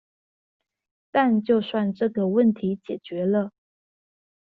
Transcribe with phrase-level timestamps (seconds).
[1.11, 3.51] 但就算這個問題解決了